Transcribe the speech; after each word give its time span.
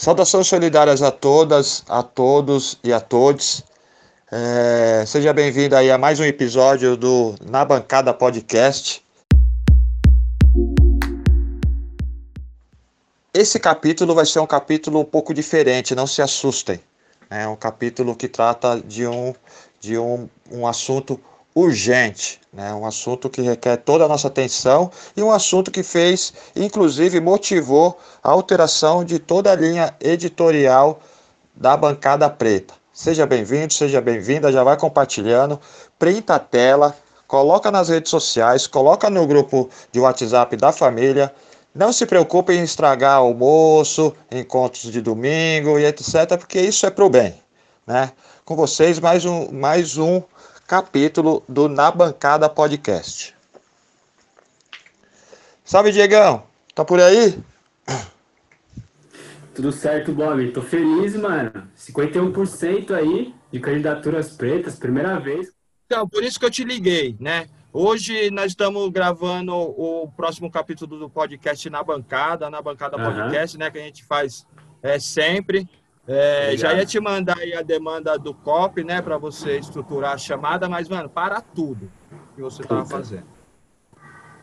Saudações 0.00 0.46
solidárias 0.46 1.02
a 1.02 1.10
todas, 1.10 1.84
a 1.86 2.02
todos 2.02 2.78
e 2.82 2.90
a 2.90 3.02
todos. 3.02 3.62
É, 4.32 5.04
seja 5.06 5.30
bem-vindo 5.30 5.76
aí 5.76 5.90
a 5.90 5.98
mais 5.98 6.18
um 6.18 6.24
episódio 6.24 6.96
do 6.96 7.34
Na 7.44 7.66
Bancada 7.66 8.14
Podcast. 8.14 9.04
Esse 13.34 13.60
capítulo 13.60 14.14
vai 14.14 14.24
ser 14.24 14.40
um 14.40 14.46
capítulo 14.46 15.00
um 15.00 15.04
pouco 15.04 15.34
diferente, 15.34 15.94
não 15.94 16.06
se 16.06 16.22
assustem. 16.22 16.80
É 17.28 17.46
um 17.46 17.54
capítulo 17.54 18.16
que 18.16 18.26
trata 18.26 18.80
de 18.80 19.06
um, 19.06 19.34
de 19.78 19.98
um, 19.98 20.30
um 20.50 20.66
assunto 20.66 21.20
urgente, 21.54 22.40
né? 22.52 22.72
um 22.72 22.86
assunto 22.86 23.28
que 23.28 23.42
requer 23.42 23.76
toda 23.78 24.04
a 24.04 24.08
nossa 24.08 24.28
atenção 24.28 24.90
e 25.16 25.22
um 25.22 25.30
assunto 25.30 25.70
que 25.70 25.82
fez, 25.82 26.32
inclusive, 26.54 27.20
motivou 27.20 27.98
a 28.22 28.30
alteração 28.30 29.04
de 29.04 29.18
toda 29.18 29.50
a 29.50 29.56
linha 29.56 29.94
editorial 30.00 31.00
da 31.54 31.76
bancada 31.76 32.28
preta. 32.30 32.74
Seja 32.92 33.26
bem-vindo, 33.26 33.72
seja 33.72 34.00
bem-vinda, 34.00 34.52
já 34.52 34.62
vai 34.62 34.76
compartilhando, 34.76 35.58
printa 35.98 36.36
a 36.36 36.38
tela, 36.38 36.96
coloca 37.26 37.70
nas 37.70 37.88
redes 37.88 38.10
sociais, 38.10 38.66
coloca 38.66 39.08
no 39.08 39.26
grupo 39.26 39.68
de 39.92 40.00
WhatsApp 40.00 40.56
da 40.56 40.72
família. 40.72 41.32
Não 41.74 41.92
se 41.92 42.04
preocupe 42.04 42.52
em 42.52 42.62
estragar 42.62 43.16
almoço, 43.16 44.12
encontros 44.30 44.90
de 44.90 45.00
domingo 45.00 45.78
e 45.78 45.84
etc, 45.84 46.36
porque 46.36 46.60
isso 46.60 46.84
é 46.84 46.90
para 46.90 47.04
o 47.04 47.10
bem. 47.10 47.34
Né? 47.86 48.12
Com 48.44 48.56
vocês, 48.56 48.98
mais 48.98 49.24
um, 49.24 49.50
mais 49.52 49.96
um 49.96 50.20
capítulo 50.70 51.42
do 51.48 51.68
Na 51.68 51.90
Bancada 51.90 52.48
Podcast. 52.48 53.34
Salve, 55.64 55.90
Diegão! 55.90 56.44
Tá 56.72 56.84
por 56.84 57.00
aí? 57.00 57.36
Tudo 59.52 59.72
certo, 59.72 60.12
Bob. 60.12 60.52
Tô 60.52 60.62
feliz, 60.62 61.16
mano. 61.16 61.68
51% 61.76 62.92
aí 62.92 63.34
de 63.50 63.58
candidaturas 63.58 64.30
pretas, 64.30 64.78
primeira 64.78 65.18
vez. 65.18 65.50
Então, 65.86 66.08
por 66.08 66.22
isso 66.22 66.38
que 66.38 66.46
eu 66.46 66.50
te 66.52 66.62
liguei, 66.62 67.16
né? 67.18 67.48
Hoje 67.72 68.30
nós 68.30 68.52
estamos 68.52 68.88
gravando 68.90 69.52
o 69.52 70.08
próximo 70.16 70.48
capítulo 70.52 70.96
do 70.96 71.10
podcast 71.10 71.68
na 71.68 71.82
bancada, 71.82 72.48
na 72.48 72.62
bancada 72.62 72.96
uhum. 72.96 73.02
podcast, 73.02 73.58
né? 73.58 73.72
Que 73.72 73.78
a 73.78 73.82
gente 73.82 74.04
faz 74.04 74.46
é, 74.84 75.00
sempre. 75.00 75.68
É, 76.12 76.56
já 76.56 76.74
ia 76.74 76.84
te 76.84 76.98
mandar 76.98 77.38
aí 77.38 77.54
a 77.54 77.62
demanda 77.62 78.18
do 78.18 78.34
COP, 78.34 78.82
né, 78.82 79.00
para 79.00 79.16
você 79.16 79.58
estruturar 79.58 80.14
a 80.14 80.18
chamada, 80.18 80.68
mas, 80.68 80.88
mano, 80.88 81.08
para 81.08 81.40
tudo 81.40 81.88
que 82.34 82.42
você 82.42 82.62
estava 82.62 82.84
fazendo. 82.84 83.26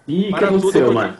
E 0.08 0.30
para 0.30 0.40
que 0.40 0.46
aconteceu, 0.46 0.94
mano? 0.94 1.18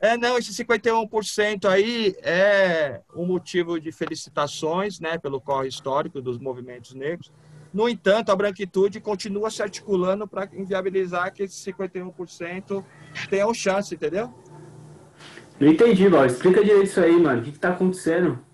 É, 0.00 0.16
não, 0.16 0.36
esse 0.36 0.52
51% 0.64 1.66
aí 1.66 2.16
é 2.20 3.00
um 3.14 3.24
motivo 3.24 3.78
de 3.78 3.92
felicitações, 3.92 4.98
né, 4.98 5.18
pelo 5.18 5.40
corre 5.40 5.68
histórico 5.68 6.20
dos 6.20 6.36
movimentos 6.36 6.92
negros. 6.92 7.30
No 7.72 7.88
entanto, 7.88 8.32
a 8.32 8.34
branquitude 8.34 8.98
continua 8.98 9.52
se 9.52 9.62
articulando 9.62 10.26
para 10.26 10.48
inviabilizar 10.52 11.32
que 11.32 11.44
esse 11.44 11.72
51% 11.72 12.84
tenha 13.28 13.54
chance, 13.54 13.94
entendeu? 13.94 14.34
Não 15.60 15.68
entendi, 15.68 16.08
Val. 16.08 16.26
Explica 16.26 16.64
direito 16.64 16.86
isso 16.86 16.98
aí, 16.98 17.16
mano. 17.20 17.40
O 17.40 17.44
que 17.44 17.50
está 17.50 17.68
acontecendo? 17.68 18.49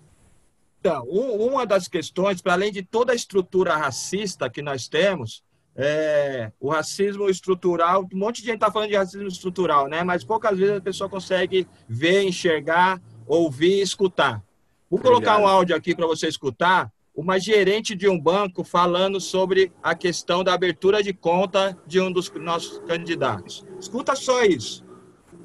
Então, 0.87 1.03
uma 1.03 1.65
das 1.65 1.89
questões, 1.89 2.41
para 2.41 2.53
além 2.53 2.71
de 2.71 2.81
toda 2.81 3.11
a 3.11 3.15
estrutura 3.15 3.75
racista 3.75 4.49
que 4.49 4.61
nós 4.61 4.87
temos, 4.87 5.43
é, 5.75 6.49
o 6.61 6.69
racismo 6.69 7.29
estrutural, 7.29 8.07
um 8.13 8.17
monte 8.17 8.39
de 8.39 8.45
gente 8.47 8.55
está 8.55 8.71
falando 8.71 8.89
de 8.89 8.95
racismo 8.95 9.27
estrutural, 9.27 9.89
né? 9.89 10.01
Mas 10.01 10.23
poucas 10.23 10.57
vezes 10.57 10.77
a 10.77 10.81
pessoa 10.81 11.09
consegue 11.09 11.67
ver, 11.89 12.23
enxergar, 12.23 13.01
ouvir, 13.27 13.81
escutar. 13.81 14.41
Vou 14.89 14.97
colocar 14.97 15.33
Obrigado. 15.33 15.41
um 15.41 15.47
áudio 15.47 15.75
aqui 15.75 15.93
para 15.93 16.07
você 16.07 16.29
escutar. 16.29 16.89
Uma 17.13 17.37
gerente 17.37 17.93
de 17.93 18.07
um 18.07 18.17
banco 18.17 18.63
falando 18.63 19.19
sobre 19.19 19.73
a 19.83 19.93
questão 19.93 20.41
da 20.41 20.53
abertura 20.53 21.03
de 21.03 21.13
conta 21.13 21.77
de 21.85 21.99
um 21.99 22.09
dos 22.09 22.31
nossos 22.35 22.79
candidatos. 22.87 23.65
Escuta 23.77 24.15
só 24.15 24.41
isso. 24.45 24.85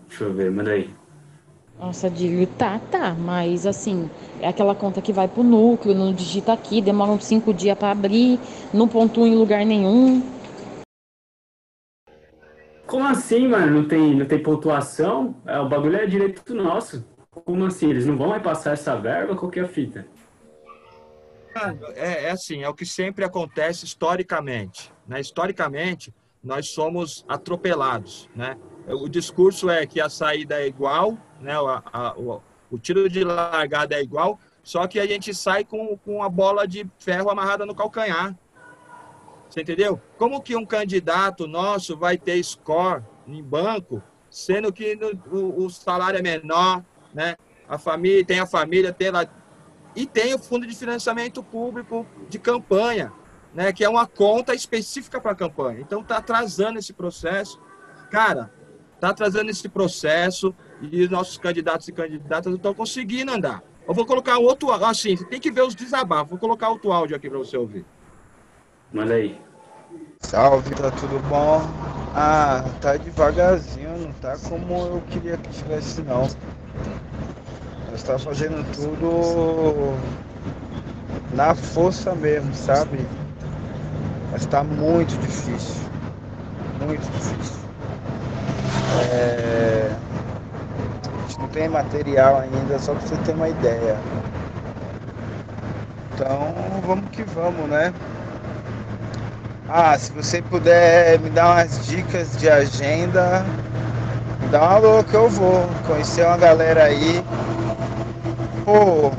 Deixa 0.06 0.22
eu 0.22 0.32
ver, 0.32 0.52
manda 0.52 0.70
aí. 0.70 1.01
Nossa, 1.82 2.08
Dílio, 2.08 2.46
tá, 2.46 2.78
tá, 2.78 3.12
mas 3.12 3.66
assim, 3.66 4.08
é 4.40 4.46
aquela 4.46 4.72
conta 4.72 5.02
que 5.02 5.12
vai 5.12 5.26
pro 5.26 5.42
núcleo, 5.42 5.96
não 5.96 6.14
digita 6.14 6.52
aqui, 6.52 6.80
demora 6.80 7.10
uns 7.10 7.24
cinco 7.24 7.52
dias 7.52 7.76
para 7.76 7.90
abrir, 7.90 8.38
não 8.72 8.86
pontua 8.86 9.26
em 9.26 9.34
lugar 9.34 9.66
nenhum. 9.66 10.22
Como 12.86 13.04
assim, 13.04 13.48
mano? 13.48 13.80
Não 13.80 13.88
tem, 13.88 14.14
não 14.14 14.24
tem 14.24 14.40
pontuação? 14.40 15.34
É, 15.44 15.58
o 15.58 15.68
bagulho 15.68 15.96
é 15.96 16.06
direito 16.06 16.54
nosso. 16.54 17.04
Como 17.32 17.64
assim? 17.64 17.90
Eles 17.90 18.06
não 18.06 18.16
vão 18.16 18.30
repassar 18.30 18.74
essa 18.74 18.94
verba? 18.94 19.34
Qual 19.34 19.50
que 19.50 19.58
é 19.58 19.64
a 19.64 19.68
fita? 19.68 20.06
É, 21.96 22.26
é 22.26 22.30
assim, 22.30 22.62
é 22.62 22.68
o 22.68 22.74
que 22.74 22.86
sempre 22.86 23.24
acontece 23.24 23.84
historicamente. 23.84 24.92
Né? 25.04 25.20
Historicamente, 25.20 26.14
nós 26.44 26.68
somos 26.68 27.24
atropelados, 27.28 28.30
né? 28.36 28.56
O 28.86 29.08
discurso 29.08 29.70
é 29.70 29.86
que 29.86 30.00
a 30.00 30.08
saída 30.08 30.60
é 30.60 30.66
igual, 30.66 31.16
né? 31.40 31.54
A, 31.54 31.82
a, 31.92 32.18
o, 32.18 32.42
o 32.70 32.78
tiro 32.78 33.08
de 33.08 33.22
largada 33.22 33.94
é 33.94 34.02
igual, 34.02 34.38
só 34.62 34.86
que 34.86 34.98
a 34.98 35.06
gente 35.06 35.34
sai 35.34 35.64
com, 35.64 35.96
com 35.98 36.22
a 36.22 36.28
bola 36.28 36.66
de 36.66 36.86
ferro 36.98 37.30
amarrada 37.30 37.64
no 37.64 37.74
calcanhar. 37.74 38.36
Você 39.48 39.60
entendeu? 39.60 40.00
Como 40.16 40.40
que 40.40 40.56
um 40.56 40.64
candidato 40.64 41.46
nosso 41.46 41.96
vai 41.96 42.16
ter 42.16 42.42
score 42.42 43.02
em 43.26 43.42
banco, 43.42 44.02
sendo 44.30 44.72
que 44.72 44.96
no, 44.96 45.10
o, 45.30 45.66
o, 45.66 45.70
salário 45.70 46.18
é 46.18 46.22
menor, 46.22 46.82
né? 47.14 47.36
A 47.68 47.78
família 47.78 48.24
tem 48.24 48.40
a 48.40 48.46
família, 48.46 48.92
tem 48.92 49.10
lá 49.10 49.26
e 49.94 50.06
tem 50.06 50.32
o 50.34 50.38
fundo 50.38 50.66
de 50.66 50.74
financiamento 50.74 51.42
público 51.42 52.06
de 52.28 52.38
campanha, 52.38 53.12
né? 53.54 53.72
Que 53.72 53.84
é 53.84 53.88
uma 53.88 54.06
conta 54.06 54.54
específica 54.54 55.20
para 55.20 55.32
a 55.32 55.36
campanha. 55.36 55.80
Então 55.80 56.00
está 56.00 56.16
atrasando 56.16 56.78
esse 56.78 56.92
processo, 56.92 57.60
cara 58.10 58.50
está 59.02 59.12
trazendo 59.12 59.50
esse 59.50 59.68
processo 59.68 60.54
e 60.80 61.02
os 61.02 61.10
nossos 61.10 61.36
candidatos 61.36 61.88
e 61.88 61.92
candidatas 61.92 62.46
não 62.46 62.56
estão 62.56 62.72
conseguindo 62.72 63.32
andar. 63.32 63.60
Eu 63.86 63.92
vou 63.92 64.06
colocar 64.06 64.38
outro, 64.38 64.70
assim, 64.70 65.16
tem 65.16 65.40
que 65.40 65.50
ver 65.50 65.62
os 65.62 65.74
desabafos. 65.74 66.30
Vou 66.30 66.38
colocar 66.38 66.68
outro 66.68 66.92
áudio 66.92 67.16
aqui 67.16 67.28
para 67.28 67.38
você 67.38 67.56
ouvir. 67.56 67.84
Manda 68.92 69.14
aí. 69.14 69.40
Salve, 70.20 70.72
tá 70.76 70.88
tudo 70.92 71.18
bom? 71.28 71.60
Ah, 72.14 72.64
tá 72.80 72.96
devagarzinho, 72.96 73.98
não 73.98 74.12
tá 74.12 74.38
como 74.48 74.72
eu 74.72 75.02
queria 75.10 75.36
que 75.36 75.50
tivesse 75.50 76.00
não. 76.02 76.28
Nós 77.90 78.02
tá 78.04 78.16
fazendo 78.20 78.64
tudo 78.72 79.98
na 81.34 81.56
força 81.56 82.14
mesmo, 82.14 82.54
sabe? 82.54 82.98
Mas 84.30 84.46
tá 84.46 84.62
muito 84.62 85.18
difícil. 85.18 85.82
Muito 86.86 87.02
difícil. 87.10 87.61
É... 89.02 89.90
A 91.04 91.20
gente 91.22 91.38
não 91.38 91.48
tem 91.48 91.68
material 91.68 92.38
ainda, 92.38 92.78
só 92.78 92.94
para 92.94 93.06
você 93.06 93.16
ter 93.18 93.32
uma 93.34 93.48
ideia. 93.48 93.96
Então 96.14 96.54
vamos 96.86 97.10
que 97.10 97.22
vamos, 97.24 97.68
né? 97.68 97.92
Ah, 99.68 99.96
se 99.98 100.12
você 100.12 100.42
puder 100.42 101.18
me 101.20 101.30
dar 101.30 101.54
umas 101.54 101.86
dicas 101.86 102.36
de 102.36 102.48
agenda, 102.48 103.44
dá 104.50 104.60
uma 104.62 104.78
louca 104.78 105.16
eu 105.16 105.28
vou. 105.30 105.66
Conhecer 105.86 106.26
uma 106.26 106.36
galera 106.36 106.84
aí. 106.84 107.24
Pô, 108.64 109.10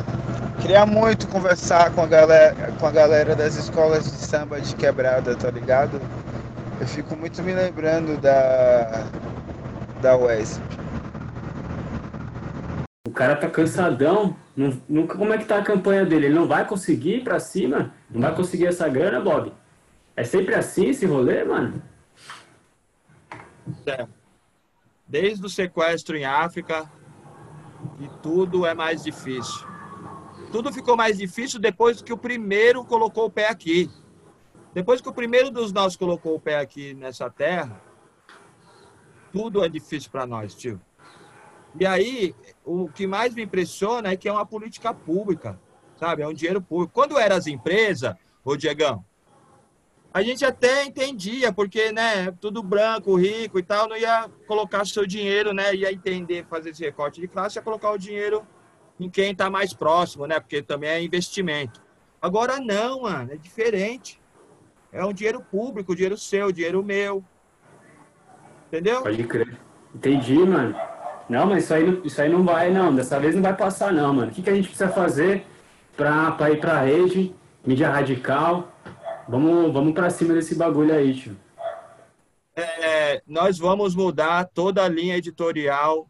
queria 0.61 0.85
muito 0.85 1.27
conversar 1.27 1.91
com 1.91 2.01
a 2.01 2.07
galera, 2.07 2.55
com 2.79 2.85
a 2.87 2.91
galera 2.91 3.35
das 3.35 3.55
escolas 3.55 4.05
de 4.05 4.11
samba 4.11 4.61
de 4.61 4.75
quebrada, 4.75 5.35
tá 5.35 5.49
ligado? 5.49 5.99
Eu 6.79 6.87
fico 6.87 7.15
muito 7.15 7.41
me 7.43 7.53
lembrando 7.53 8.17
da 8.21 9.05
da 10.03 10.17
UES. 10.17 10.59
O 13.07 13.11
cara 13.11 13.35
tá 13.37 13.49
cansadão. 13.49 14.35
Não, 14.55 14.81
não, 14.87 15.07
como 15.07 15.33
é 15.33 15.37
que 15.37 15.45
tá 15.45 15.57
a 15.57 15.63
campanha 15.63 16.05
dele? 16.05 16.27
Ele 16.27 16.35
não 16.35 16.47
vai 16.47 16.67
conseguir 16.67 17.17
ir 17.17 17.23
pra 17.23 17.39
cima? 17.39 17.93
Não 18.09 18.21
vai 18.21 18.35
conseguir 18.35 18.67
essa 18.67 18.87
grana, 18.89 19.21
Bob? 19.21 19.53
É 20.15 20.23
sempre 20.23 20.53
assim 20.53 20.89
esse 20.89 21.05
rolê, 21.05 21.43
mano? 21.43 21.81
É. 23.85 24.05
Desde 25.07 25.43
o 25.45 25.49
sequestro 25.49 26.17
em 26.17 26.25
África, 26.25 26.89
e 27.99 28.07
tudo 28.21 28.65
é 28.65 28.73
mais 28.73 29.03
difícil. 29.03 29.65
Tudo 30.51 30.71
ficou 30.71 30.95
mais 30.95 31.17
difícil 31.17 31.59
depois 31.59 32.01
que 32.01 32.13
o 32.13 32.17
primeiro 32.17 32.83
colocou 32.83 33.25
o 33.25 33.31
pé 33.31 33.47
aqui. 33.47 33.89
Depois 34.73 35.01
que 35.01 35.09
o 35.09 35.13
primeiro 35.13 35.49
dos 35.49 35.71
nossos 35.71 35.95
colocou 35.95 36.35
o 36.35 36.39
pé 36.39 36.59
aqui 36.59 36.93
nessa 36.93 37.29
terra, 37.29 37.81
tudo 39.33 39.63
é 39.63 39.67
difícil 39.67 40.11
para 40.11 40.27
nós, 40.27 40.53
tio. 40.53 40.79
E 41.79 41.87
aí, 41.87 42.35
o 42.63 42.87
que 42.87 43.07
mais 43.07 43.33
me 43.33 43.41
impressiona 43.41 44.11
é 44.11 44.15
que 44.15 44.29
é 44.29 44.31
uma 44.31 44.45
política 44.45 44.93
pública, 44.93 45.59
sabe? 45.99 46.21
É 46.21 46.27
um 46.27 46.33
dinheiro 46.33 46.61
público. 46.61 46.93
Quando 46.93 47.17
eram 47.17 47.35
as 47.35 47.47
empresas, 47.47 48.15
ô 48.45 48.55
Diegão, 48.55 49.03
a 50.13 50.21
gente 50.21 50.45
até 50.45 50.85
entendia, 50.85 51.51
porque, 51.51 51.91
né, 51.91 52.31
tudo 52.39 52.61
branco, 52.61 53.15
rico 53.15 53.57
e 53.57 53.63
tal, 53.63 53.89
não 53.89 53.97
ia 53.97 54.29
colocar 54.45 54.85
seu 54.85 55.07
dinheiro, 55.07 55.51
né, 55.51 55.73
ia 55.73 55.91
entender 55.91 56.45
fazer 56.47 56.69
esse 56.69 56.83
recorte 56.83 57.19
de 57.19 57.27
classe, 57.27 57.57
ia 57.57 57.63
colocar 57.63 57.89
o 57.89 57.97
dinheiro 57.97 58.45
em 58.99 59.09
quem 59.09 59.31
está 59.31 59.49
mais 59.49 59.73
próximo, 59.73 60.27
né? 60.27 60.39
Porque 60.39 60.61
também 60.61 60.91
é 60.91 61.01
investimento. 61.01 61.81
Agora 62.21 62.59
não, 62.59 63.01
mano, 63.01 63.33
é 63.33 63.35
diferente. 63.35 64.21
É 64.91 65.03
um 65.03 65.11
dinheiro 65.11 65.41
público, 65.41 65.95
dinheiro 65.95 66.15
seu, 66.15 66.51
dinheiro 66.51 66.83
meu. 66.83 67.25
Entendeu? 68.73 69.03
Pode 69.03 69.23
crer. 69.25 69.55
Entendi, 69.93 70.33
mano. 70.33 70.75
Não, 71.29 71.45
mas 71.45 71.65
isso 71.65 71.73
aí, 71.75 72.01
isso 72.03 72.19
aí 72.19 72.27
não 72.27 72.43
vai, 72.43 72.71
não. 72.71 72.93
Dessa 72.95 73.19
vez 73.19 73.35
não 73.35 73.41
vai 73.43 73.55
passar, 73.55 73.93
não, 73.93 74.11
mano. 74.11 74.31
O 74.31 74.33
que, 74.33 74.41
que 74.41 74.49
a 74.49 74.55
gente 74.55 74.67
precisa 74.67 74.89
fazer 74.89 75.45
para 75.95 76.49
ir 76.49 76.59
para 76.59 76.79
a 76.79 76.81
rede, 76.81 77.35
mídia 77.63 77.91
radical? 77.91 78.71
Vamos, 79.29 79.71
vamos 79.71 79.93
para 79.93 80.09
cima 80.09 80.33
desse 80.33 80.55
bagulho 80.55 80.91
aí, 80.91 81.13
tio. 81.13 81.37
É, 82.55 83.21
nós 83.27 83.59
vamos 83.59 83.93
mudar 83.93 84.49
toda 84.51 84.83
a 84.83 84.89
linha 84.89 85.17
editorial 85.17 86.09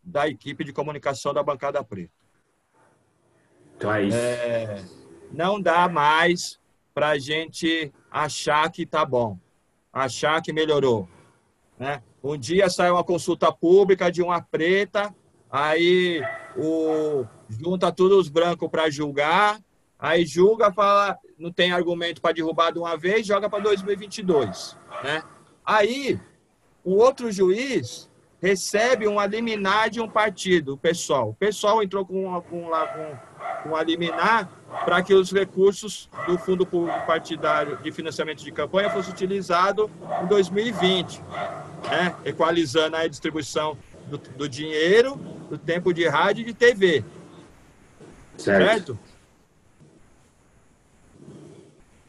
da 0.00 0.28
equipe 0.28 0.62
de 0.62 0.72
comunicação 0.72 1.34
da 1.34 1.42
Bancada 1.42 1.82
Preta. 1.82 2.12
Então 3.76 3.92
é 3.92 4.04
isso. 4.04 4.16
É, 4.16 4.84
não 5.32 5.60
dá 5.60 5.88
mais 5.88 6.60
para 6.94 7.08
a 7.08 7.18
gente 7.18 7.92
achar 8.08 8.70
que 8.70 8.86
tá 8.86 9.04
bom, 9.04 9.36
achar 9.92 10.40
que 10.40 10.52
melhorou. 10.52 11.08
Né? 11.78 12.02
Um 12.22 12.36
dia 12.36 12.68
sai 12.68 12.90
uma 12.90 13.04
consulta 13.04 13.52
pública 13.52 14.10
de 14.10 14.22
uma 14.22 14.40
preta, 14.42 15.14
aí 15.50 16.22
o, 16.56 17.24
junta 17.48 17.92
todos 17.92 18.18
os 18.18 18.28
brancos 18.28 18.68
para 18.68 18.90
julgar, 18.90 19.60
aí 19.98 20.26
julga, 20.26 20.72
fala, 20.72 21.16
não 21.38 21.52
tem 21.52 21.72
argumento 21.72 22.20
para 22.20 22.34
derrubar 22.34 22.72
de 22.72 22.78
uma 22.78 22.96
vez, 22.96 23.26
joga 23.26 23.48
para 23.48 23.62
2022. 23.62 24.76
Né? 25.04 25.22
Aí 25.64 26.20
o 26.84 26.96
outro 26.96 27.30
juiz 27.30 28.08
recebe 28.40 29.06
uma 29.06 29.26
liminar 29.26 29.90
de 29.90 30.00
um 30.00 30.08
partido, 30.08 30.74
o 30.74 30.78
pessoal. 30.78 31.30
O 31.30 31.34
pessoal 31.34 31.82
entrou 31.82 32.04
com, 32.04 32.40
com, 32.42 32.68
lá, 32.68 32.86
com, 32.86 33.68
com 33.68 33.76
a 33.76 33.82
liminar 33.82 34.48
para 34.84 35.02
que 35.02 35.12
os 35.12 35.32
recursos 35.32 36.08
do 36.26 36.38
Fundo 36.38 36.64
Público 36.64 37.06
Partidário 37.06 37.78
de 37.78 37.90
Financiamento 37.90 38.44
de 38.44 38.52
Campanha 38.52 38.90
fossem 38.90 39.12
utilizados 39.12 39.88
em 40.22 40.26
2020, 40.26 41.20
né? 41.90 42.14
equalizando 42.24 42.96
a 42.96 43.06
distribuição 43.06 43.76
do, 44.06 44.18
do, 44.18 44.48
dinheiro, 44.48 45.16
do 45.48 45.58
tempo 45.58 45.92
de 45.92 46.06
rádio 46.06 46.42
e 46.42 46.44
de 46.46 46.54
TV. 46.54 47.04
Certo. 48.36 48.66
certo? 48.66 48.98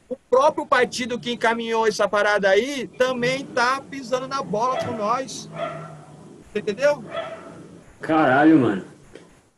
O 0.07 0.15
próprio 0.15 0.65
partido 0.65 1.19
que 1.19 1.31
encaminhou 1.31 1.87
essa 1.87 2.07
parada 2.07 2.49
aí 2.49 2.87
também 2.97 3.41
está 3.41 3.81
pisando 3.81 4.27
na 4.27 4.41
bola 4.41 4.83
com 4.83 4.93
nós. 4.93 5.49
Você 6.51 6.59
entendeu? 6.59 7.03
Caralho, 8.01 8.57
mano. 8.57 8.85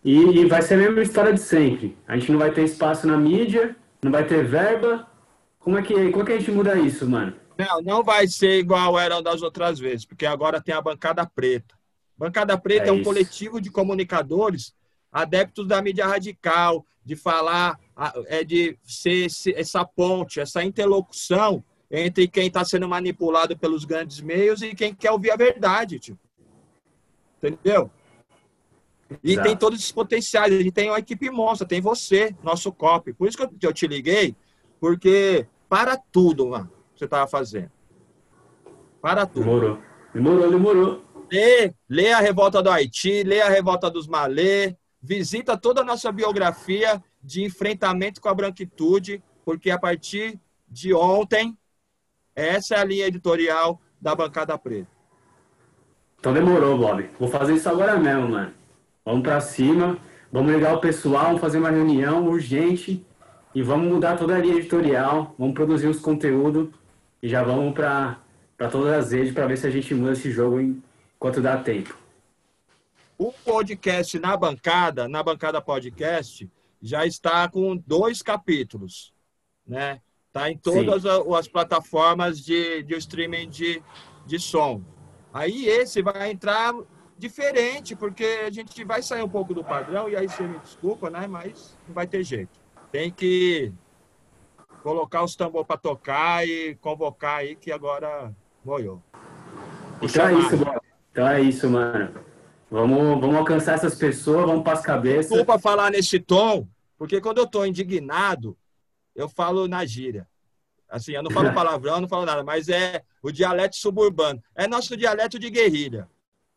E, 0.03 0.17
e, 0.17 0.45
vai 0.45 0.61
ser 0.61 0.73
a 0.73 0.77
mesma 0.77 1.01
história 1.01 1.31
de 1.31 1.39
sempre. 1.39 1.95
A 2.07 2.17
gente 2.17 2.31
não 2.31 2.39
vai 2.39 2.51
ter 2.51 2.63
espaço 2.63 3.05
na 3.05 3.15
mídia, 3.15 3.75
não 4.01 4.11
vai 4.11 4.25
ter 4.25 4.43
verba. 4.43 5.07
Como 5.59 5.77
é 5.77 5.81
que, 5.83 5.93
como 6.09 6.23
é 6.23 6.25
que 6.25 6.33
a 6.33 6.37
gente 6.39 6.51
muda 6.51 6.75
isso, 6.75 7.07
mano? 7.07 7.33
Não, 7.57 7.81
não 7.81 8.03
vai 8.03 8.27
ser 8.27 8.59
igual 8.59 8.97
eram 8.99 9.21
das 9.21 9.41
outras 9.41 9.79
vezes, 9.79 10.05
porque 10.05 10.25
agora 10.25 10.61
tem 10.61 10.73
a 10.73 10.81
bancada 10.81 11.25
preta. 11.25 11.75
Bancada 12.17 12.57
preta 12.57 12.85
é, 12.85 12.89
é 12.89 12.91
um 12.91 12.97
isso. 12.97 13.03
coletivo 13.03 13.59
de 13.59 13.69
comunicadores 13.69 14.73
adeptos 15.11 15.67
da 15.67 15.81
mídia 15.81 16.07
radical, 16.07 16.85
de 17.03 17.15
falar, 17.15 17.79
é 18.27 18.43
de 18.43 18.77
ser 18.83 19.27
essa 19.55 19.83
ponte, 19.83 20.39
essa 20.39 20.63
interlocução 20.63 21.63
entre 21.89 22.27
quem 22.27 22.47
está 22.47 22.63
sendo 22.63 22.87
manipulado 22.87 23.57
pelos 23.57 23.83
grandes 23.83 24.21
meios 24.21 24.61
e 24.61 24.73
quem 24.73 24.93
quer 24.95 25.11
ouvir 25.11 25.31
a 25.31 25.35
verdade, 25.35 25.99
tipo. 25.99 26.19
Entendeu? 27.37 27.91
E 29.23 29.33
Exato. 29.33 29.47
tem 29.47 29.57
todos 29.57 29.79
esses 29.79 29.91
potenciais. 29.91 30.53
A 30.53 30.57
gente 30.57 30.71
tem 30.71 30.89
uma 30.89 30.99
equipe 30.99 31.29
monstra, 31.29 31.67
tem 31.67 31.81
você, 31.81 32.33
nosso 32.41 32.71
copy. 32.71 33.13
Por 33.13 33.27
isso 33.27 33.37
que 33.37 33.65
eu 33.65 33.73
te 33.73 33.87
liguei, 33.87 34.35
porque 34.79 35.45
para 35.67 35.97
tudo, 35.97 36.47
mano, 36.47 36.71
você 37.01 37.05
estava 37.05 37.27
fazendo. 37.27 37.71
Para 39.01 39.25
tudo. 39.25 39.43
Demorou. 39.43 39.79
Demorou, 40.13 40.51
demorou. 40.51 41.05
Lê, 41.31 41.73
lê 41.89 42.11
a 42.11 42.19
revolta 42.19 42.61
do 42.61 42.69
Haiti, 42.69 43.23
lê 43.23 43.41
a 43.41 43.49
revolta 43.49 43.89
dos 43.89 44.07
Malê, 44.07 44.75
visita 45.01 45.57
toda 45.57 45.81
a 45.81 45.85
nossa 45.85 46.11
biografia 46.11 47.01
de 47.23 47.43
enfrentamento 47.43 48.21
com 48.21 48.29
a 48.29 48.33
branquitude, 48.33 49.23
porque 49.43 49.71
a 49.71 49.79
partir 49.79 50.39
de 50.67 50.93
ontem, 50.93 51.57
essa 52.35 52.75
é 52.75 52.79
a 52.79 52.83
linha 52.83 53.07
editorial 53.07 53.81
da 53.99 54.13
Bancada 54.13 54.57
Preta. 54.57 54.89
Então 56.19 56.33
demorou, 56.33 56.77
Bob. 56.77 57.09
Vou 57.19 57.29
fazer 57.29 57.55
isso 57.55 57.67
agora 57.67 57.97
mesmo, 57.97 58.29
mano. 58.29 58.53
Vamos 59.03 59.23
para 59.23 59.41
cima, 59.41 59.97
vamos 60.31 60.53
ligar 60.53 60.75
o 60.75 60.81
pessoal, 60.81 61.27
vamos 61.27 61.41
fazer 61.41 61.57
uma 61.57 61.71
reunião 61.71 62.27
urgente 62.27 63.03
e 63.55 63.63
vamos 63.63 63.91
mudar 63.91 64.17
toda 64.17 64.35
a 64.35 64.39
linha 64.39 64.57
editorial, 64.57 65.33
vamos 65.39 65.55
produzir 65.55 65.87
os 65.87 65.99
conteúdos 65.99 66.69
e 67.21 67.27
já 67.27 67.43
vamos 67.43 67.73
para 67.73 68.17
todas 68.71 69.05
as 69.05 69.11
redes 69.11 69.33
para 69.33 69.47
ver 69.47 69.57
se 69.57 69.67
a 69.67 69.71
gente 69.71 69.93
muda 69.93 70.13
esse 70.13 70.31
jogo 70.31 70.59
enquanto 70.59 71.41
dá 71.41 71.57
tempo. 71.57 71.97
O 73.17 73.31
podcast 73.31 74.17
na 74.17 74.35
bancada, 74.35 75.07
na 75.07 75.21
bancada 75.21 75.61
podcast, 75.61 76.49
já 76.81 77.05
está 77.05 77.47
com 77.47 77.77
dois 77.77 78.21
capítulos, 78.21 79.13
né? 79.67 80.01
Tá 80.33 80.49
em 80.49 80.57
todas 80.57 81.03
Sim. 81.03 81.35
as 81.37 81.47
plataformas 81.47 82.39
de, 82.39 82.81
de 82.83 82.95
streaming 82.95 83.49
de, 83.49 83.83
de 84.25 84.39
som. 84.39 84.81
Aí 85.33 85.67
esse 85.67 86.01
vai 86.01 86.31
entrar 86.31 86.73
diferente, 87.17 87.95
porque 87.95 88.23
a 88.45 88.49
gente 88.49 88.83
vai 88.83 89.03
sair 89.03 89.21
um 89.21 89.29
pouco 89.29 89.53
do 89.53 89.63
padrão, 89.63 90.09
e 90.09 90.15
aí 90.15 90.27
você 90.27 90.43
me 90.43 90.57
desculpa, 90.59 91.09
né? 91.09 91.27
Mas 91.27 91.77
não 91.87 91.93
vai 91.93 92.07
ter 92.07 92.23
jeito. 92.23 92.59
Tem 92.91 93.11
que 93.11 93.71
colocar 94.81 95.23
os 95.23 95.35
tambor 95.35 95.65
para 95.65 95.77
tocar 95.77 96.47
e 96.47 96.75
convocar 96.75 97.37
aí 97.37 97.55
que 97.55 97.71
agora 97.71 98.33
moiou. 98.63 99.01
Então 100.01 100.27
é 100.27 100.33
isso, 100.33 100.57
mano. 100.57 100.81
Então 101.11 101.27
é 101.27 101.41
isso, 101.41 101.69
mano. 101.69 102.11
Vamos, 102.69 103.19
vamos 103.19 103.35
alcançar 103.35 103.73
essas 103.73 103.95
pessoas, 103.95 104.45
vamos 104.45 104.63
para 104.63 104.73
as 104.73 104.81
cabeças. 104.81 105.29
Desculpa 105.29 105.59
falar 105.59 105.91
nesse 105.91 106.19
tom, 106.19 106.67
porque 106.97 107.19
quando 107.19 107.39
eu 107.39 107.43
estou 107.43 107.65
indignado, 107.65 108.57
eu 109.15 109.27
falo 109.27 109.67
na 109.67 109.85
gíria. 109.85 110.27
Assim, 110.89 111.13
eu 111.13 111.23
não 111.23 111.31
falo 111.31 111.51
palavrão, 111.53 112.01
não 112.01 112.07
falo 112.07 112.25
nada, 112.25 112.43
mas 112.43 112.69
é 112.69 113.03
o 113.21 113.31
dialeto 113.31 113.75
suburbano. 113.75 114.41
É 114.55 114.67
nosso 114.67 114.95
dialeto 114.95 115.37
de 115.37 115.49
guerrilha. 115.49 116.07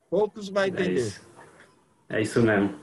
Poucos 0.08 0.48
vai 0.48 0.66
é 0.66 0.68
entender. 0.68 1.00
É 1.00 1.02
isso, 1.02 1.28
é 2.08 2.22
isso 2.22 2.42
mesmo. 2.42 2.74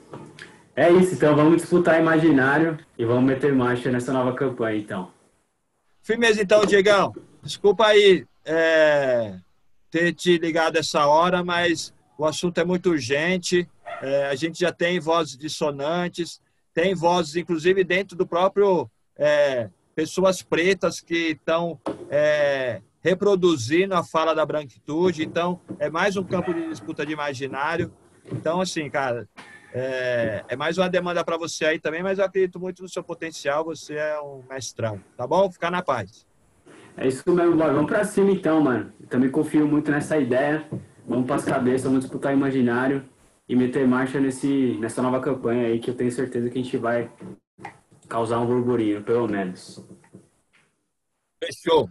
É 0.75 0.91
isso, 0.91 1.15
então 1.15 1.35
vamos 1.35 1.61
disputar 1.61 1.99
imaginário 1.99 2.77
e 2.97 3.05
vamos 3.05 3.23
meter 3.23 3.53
marcha 3.53 3.91
nessa 3.91 4.13
nova 4.13 4.33
campanha, 4.33 4.77
então. 4.77 5.20
Firmeza, 6.03 6.41
então, 6.41 6.65
Diegão. 6.65 7.13
Desculpa 7.43 7.87
aí 7.87 8.25
é, 8.45 9.35
ter 9.89 10.13
te 10.13 10.37
ligado 10.37 10.77
essa 10.77 11.05
hora, 11.05 11.43
mas 11.43 11.93
o 12.17 12.25
assunto 12.25 12.59
é 12.59 12.65
muito 12.65 12.89
urgente. 12.89 13.69
É, 14.01 14.27
a 14.27 14.35
gente 14.35 14.59
já 14.59 14.71
tem 14.71 14.99
vozes 14.99 15.37
dissonantes, 15.37 16.41
tem 16.73 16.95
vozes, 16.95 17.35
inclusive, 17.35 17.83
dentro 17.83 18.17
do 18.17 18.25
próprio 18.25 18.89
é, 19.15 19.69
pessoas 19.93 20.41
pretas 20.41 20.99
que 20.99 21.31
estão 21.31 21.79
é, 22.09 22.81
reproduzindo 23.01 23.93
a 23.93 24.03
fala 24.03 24.33
da 24.33 24.45
branquitude. 24.45 25.23
Então, 25.23 25.59
é 25.77 25.89
mais 25.89 26.17
um 26.17 26.23
campo 26.23 26.53
de 26.53 26.67
disputa 26.67 27.05
de 27.05 27.13
imaginário. 27.13 27.93
Então, 28.31 28.61
assim, 28.61 28.89
cara, 28.89 29.27
é, 29.73 30.43
é 30.49 30.55
mais 30.55 30.77
uma 30.77 30.89
demanda 30.89 31.23
para 31.23 31.37
você 31.37 31.65
aí 31.65 31.79
também, 31.79 32.03
mas 32.03 32.19
eu 32.19 32.25
acredito 32.25 32.59
muito 32.59 32.81
no 32.83 32.89
seu 32.89 33.03
potencial. 33.03 33.63
Você 33.65 33.95
é 33.95 34.19
um 34.19 34.43
mestrão, 34.49 35.01
tá 35.15 35.25
bom? 35.25 35.49
Ficar 35.51 35.71
na 35.71 35.81
paz. 35.81 36.25
É 36.97 37.07
isso 37.07 37.23
mesmo, 37.31 37.55
Bob. 37.55 37.73
Vamos 37.73 37.89
para 37.89 38.03
cima 38.03 38.31
então, 38.31 38.61
mano. 38.61 38.91
Eu 38.99 39.07
também 39.07 39.29
confio 39.29 39.67
muito 39.67 39.89
nessa 39.89 40.17
ideia. 40.17 40.67
Vamos 41.07 41.25
para 41.25 41.35
as 41.35 41.45
cabeças, 41.45 41.83
vamos 41.83 42.01
disputar 42.01 42.33
imaginário 42.33 43.03
e 43.47 43.55
meter 43.55 43.87
marcha 43.87 44.19
nesse, 44.19 44.77
nessa 44.79 45.01
nova 45.01 45.19
campanha 45.19 45.67
aí 45.67 45.79
que 45.79 45.89
eu 45.89 45.95
tenho 45.95 46.11
certeza 46.11 46.49
que 46.49 46.59
a 46.59 46.63
gente 46.63 46.77
vai 46.77 47.11
causar 48.07 48.39
um 48.39 48.45
burburinho, 48.45 49.03
pelo 49.03 49.27
menos. 49.27 49.83
Fechou. 51.43 51.89